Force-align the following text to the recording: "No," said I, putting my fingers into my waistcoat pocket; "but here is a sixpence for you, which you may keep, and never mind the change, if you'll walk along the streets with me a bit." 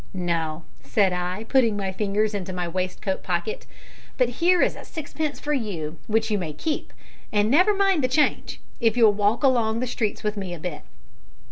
"No," 0.15 0.63
said 0.83 1.13
I, 1.13 1.43
putting 1.43 1.77
my 1.77 1.91
fingers 1.91 2.33
into 2.33 2.51
my 2.53 2.67
waistcoat 2.67 3.21
pocket; 3.21 3.67
"but 4.17 4.29
here 4.41 4.63
is 4.63 4.75
a 4.75 4.83
sixpence 4.83 5.39
for 5.39 5.53
you, 5.53 5.99
which 6.07 6.31
you 6.31 6.39
may 6.39 6.53
keep, 6.53 6.91
and 7.31 7.51
never 7.51 7.71
mind 7.75 8.03
the 8.03 8.07
change, 8.07 8.59
if 8.79 8.97
you'll 8.97 9.13
walk 9.13 9.43
along 9.43 9.79
the 9.79 9.85
streets 9.85 10.23
with 10.23 10.37
me 10.37 10.55
a 10.55 10.59
bit." 10.59 10.81